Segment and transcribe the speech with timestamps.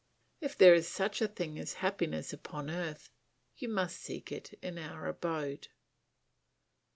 [0.39, 3.11] If there is such a thing as happiness upon earth,
[3.57, 5.67] you must seek it in our abode.